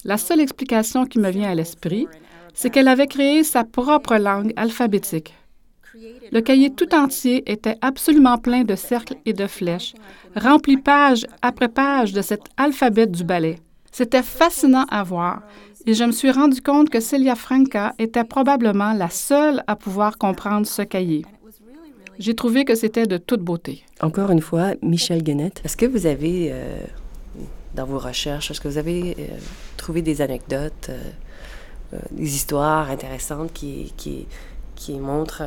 [0.05, 2.07] La seule explication qui me vient à l'esprit,
[2.53, 5.33] c'est qu'elle avait créé sa propre langue alphabétique.
[6.31, 9.95] Le cahier tout entier était absolument plein de cercles et de flèches,
[10.35, 13.59] rempli page après page de cet alphabet du ballet.
[13.91, 15.41] C'était fascinant à voir
[15.85, 20.17] et je me suis rendu compte que Celia Franca était probablement la seule à pouvoir
[20.17, 21.25] comprendre ce cahier.
[22.19, 23.83] J'ai trouvé que c'était de toute beauté.
[24.01, 26.79] Encore une fois, Michel Guenette, est-ce que vous avez, euh,
[27.75, 29.37] dans vos recherches, est-ce que vous avez euh,
[29.77, 34.27] trouvé des anecdotes, euh, des histoires intéressantes qui, qui,
[34.75, 35.43] qui montrent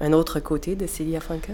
[0.00, 1.52] un autre côté de Celia Franca?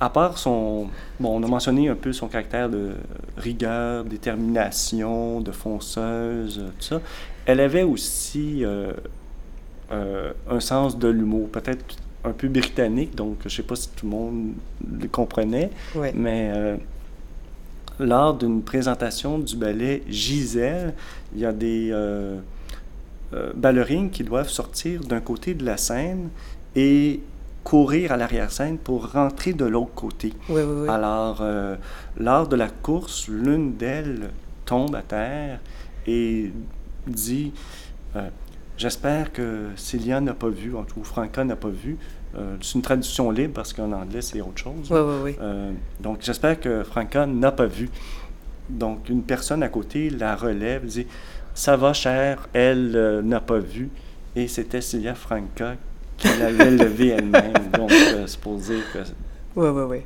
[0.00, 0.88] À part son.
[1.20, 2.92] Bon, on a mentionné un peu son caractère de
[3.36, 7.00] rigueur, détermination, de fonceuse, tout ça.
[7.46, 8.64] Elle avait aussi
[9.90, 11.84] un sens de l'humour, peut-être
[12.24, 14.52] un peu britannique, donc je ne sais pas si tout le monde
[15.00, 15.70] le comprenait,
[16.14, 16.76] mais euh,
[17.98, 20.94] lors d'une présentation du ballet Gisèle,
[21.34, 22.38] il y a des euh,
[23.32, 26.30] euh, ballerines qui doivent sortir d'un côté de la scène
[26.74, 27.20] et
[27.62, 30.34] courir à l'arrière-scène pour rentrer de l'autre côté.
[30.88, 31.42] Alors,
[32.18, 34.28] lors de la course, l'une d'elles
[34.66, 35.60] tombe à terre
[36.06, 36.52] et
[37.06, 37.54] dit
[38.76, 41.96] J'espère que Célia n'a pas vu, en tout Franca n'a pas vu.
[42.36, 44.90] Euh, c'est une traduction libre parce qu'en anglais, c'est autre chose.
[44.90, 45.36] Oui, oui, oui.
[45.40, 47.88] Euh, donc, j'espère que Franca n'a pas vu.
[48.68, 51.06] Donc, une personne à côté la relève, dit
[51.54, 53.90] Ça va, cher, elle euh, n'a pas vu.
[54.34, 55.76] Et c'était Célia Franca
[56.16, 57.70] qui l'avait levée elle-même.
[57.72, 58.98] Donc, c'est pour dire que.
[59.56, 60.02] Oui, oui, oui.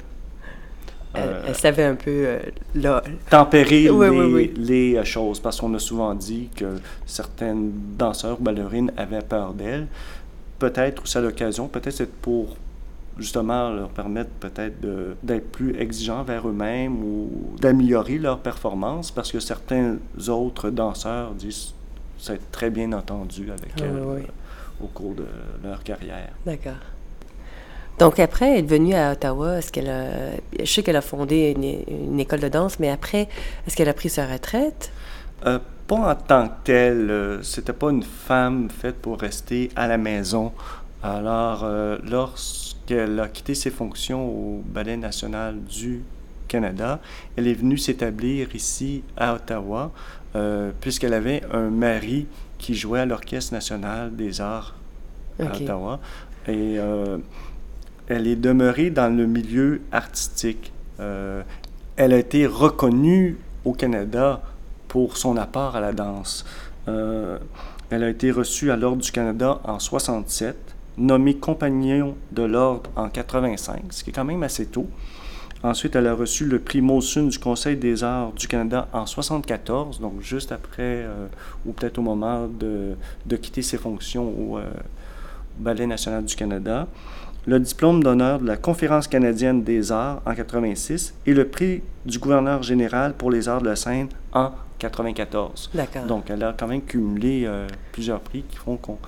[1.16, 3.88] Euh, elle, savait un peu euh, tempérer
[4.56, 9.54] les, euh, choses, parce qu'on a souvent dit que certaines danseurs ou ballerines avaient peur
[9.54, 9.86] d'elle.
[10.58, 12.56] Peut-être aussi à l'occasion, peut-être c'est pour
[13.18, 14.76] justement leur permettre peut-être
[15.22, 19.96] d'être plus exigeants vers eux-mêmes ou d'améliorer leur performance, parce que certains
[20.28, 21.74] autres danseurs disent
[22.18, 24.26] c'est très bien entendu avec elles
[24.80, 25.26] au cours de
[25.64, 26.30] leur carrière.
[26.46, 26.72] D'accord.
[27.98, 29.58] Donc après, elle est venue à Ottawa.
[29.58, 31.56] Est-ce qu'elle a, je sais qu'elle a fondé
[31.90, 33.28] une, école de danse, mais après,
[33.66, 34.92] est-ce qu'elle a pris sa retraite?
[35.46, 37.10] Euh, pas en tant que telle.
[37.10, 40.52] Euh, c'était pas une femme faite pour rester à la maison.
[41.02, 46.02] Alors, euh, lorsqu'elle a quitté ses fonctions au Ballet national du
[46.46, 47.00] Canada,
[47.36, 49.90] elle est venue s'établir ici à Ottawa,
[50.80, 52.26] puisqu'elle avait un mari
[52.58, 54.76] qui jouait à l'Orchestre national des arts
[55.40, 55.98] à Ottawa.
[56.46, 56.78] Et
[58.08, 60.72] elle est demeurée dans le milieu artistique.
[60.98, 61.42] Euh,
[61.96, 64.42] elle a été reconnue au Canada
[64.88, 66.44] pour son apport à la danse.
[66.88, 67.38] Euh,
[67.90, 70.56] elle a été reçue à l'Ordre du Canada en 67,
[70.96, 74.86] nommée compagnon de l'Ordre en 85, ce qui est quand même assez tôt.
[75.62, 80.00] Ensuite, elle a reçu le prix Mosun du Conseil des arts du Canada en 74,
[80.00, 81.26] donc juste après, euh,
[81.66, 82.94] ou peut-être au moment de,
[83.26, 84.60] de, quitter ses fonctions au
[85.58, 86.86] Ballet national du Canada
[87.48, 92.18] le diplôme d'honneur de la Conférence canadienne des arts en 86 et le prix du
[92.18, 95.70] gouverneur général pour les arts de la scène en 94.
[95.74, 96.04] D'accord.
[96.04, 98.98] Donc, elle a quand même cumulé euh, plusieurs prix qui font qu'on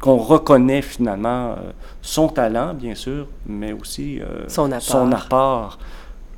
[0.00, 4.82] qu'on reconnaît finalement euh, son talent, bien sûr, mais aussi euh, son, apport.
[4.82, 5.78] son, apport.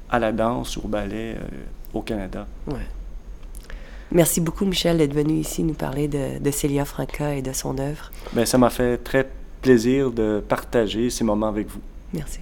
[0.08, 1.36] à la danse, au ballet
[1.92, 2.46] au Canada.
[2.68, 2.86] Ouais.
[4.12, 7.76] Merci beaucoup, Michel, d'être venu ici nous parler de, de Célia Franca et de son
[7.78, 8.12] œuvre.
[8.32, 9.28] Bien, ça m'a fait très
[9.62, 11.80] plaisir de partager ces moments avec vous.
[12.12, 12.38] Merci.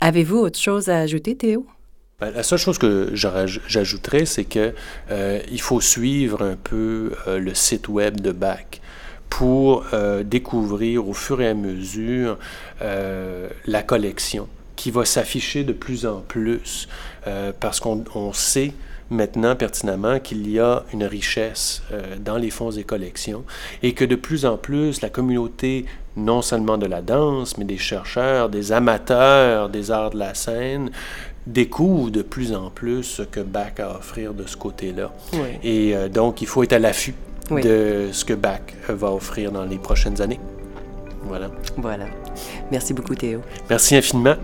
[0.00, 1.64] Avez-vous autre chose à ajouter, Théo?
[2.20, 4.72] Ben, la seule chose que j'ajouterais, c'est que
[5.10, 8.80] euh, il faut suivre un peu euh, le site web de BAC
[9.28, 12.38] pour euh, découvrir au fur et à mesure
[12.80, 16.88] la collection qui va s'afficher de plus en plus
[17.58, 18.74] parce qu'on sait
[19.10, 23.44] maintenant pertinemment qu'il y a une richesse euh, dans les fonds et collections
[23.82, 25.86] et que de plus en plus la communauté
[26.16, 30.90] non seulement de la danse, mais des chercheurs, des amateurs des arts de la scène,
[31.46, 35.12] découvre de plus en plus ce que Bach a à offrir de ce côté-là.
[35.62, 37.14] Et euh, donc, il faut être à l'affût
[37.50, 40.40] de ce que Bach va offrir dans les prochaines années.
[41.24, 41.50] Voilà.
[41.76, 42.06] Voilà.
[42.70, 43.40] Merci beaucoup, Théo.
[43.68, 44.36] Merci infiniment.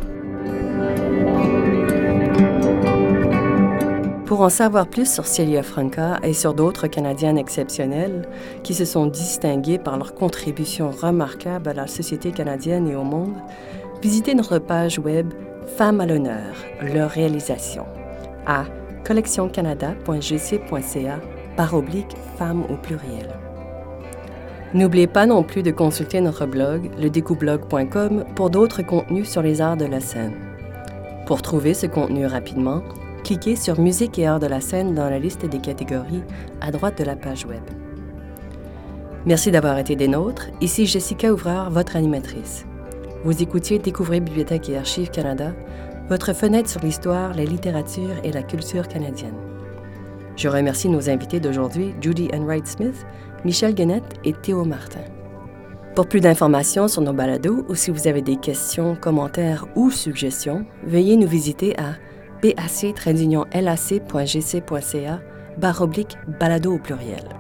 [4.31, 8.29] Pour en savoir plus sur Celia Franca et sur d'autres Canadiennes exceptionnelles
[8.63, 13.35] qui se sont distinguées par leur contribution remarquable à la société canadienne et au monde,
[14.03, 15.33] visitez notre page web
[15.77, 17.85] Femmes à l'honneur, leur réalisation
[18.47, 18.65] à
[19.05, 21.21] collectioncanada.gc.ca
[21.57, 23.29] par oblique femmes au pluriel.
[24.73, 29.77] N'oubliez pas non plus de consulter notre blog, ledécoublog.com, pour d'autres contenus sur les arts
[29.77, 30.35] de la scène.
[31.27, 32.83] Pour trouver ce contenu rapidement,
[33.25, 36.23] cliquez sur Musique et arts de la scène dans la liste des catégories
[36.61, 37.63] à droite de la page web.
[39.27, 40.47] Merci d'avoir été des nôtres.
[40.61, 42.65] Ici Jessica Ouvrard, votre animatrice.
[43.23, 45.53] Vous écoutiez Découvrir Bibliothèque et Archives Canada,
[46.09, 49.37] votre fenêtre sur l'histoire, la littérature et la culture canadienne.
[50.37, 53.05] Je remercie nos invités d'aujourd'hui, Judy Enright Smith,
[53.45, 55.05] Michel Guenette et Théo Martin.
[55.95, 60.64] Pour plus d'informations sur nos balados ou si vous avez des questions, commentaires ou suggestions,
[60.83, 61.97] veuillez nous visiter à
[62.43, 62.81] bac-lac.gc.ca
[65.59, 67.39] barre oblique balado au pluriel.